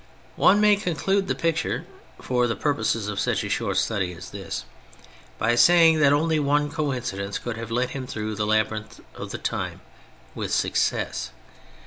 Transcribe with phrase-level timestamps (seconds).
[0.35, 1.85] One may conclude the picture
[2.19, 4.65] (for the purposes of such a short study as this)
[5.37, 9.37] by saying that only one coincidence could have led him through the labyrinth of the
[9.37, 9.81] time
[10.33, 11.29] with success.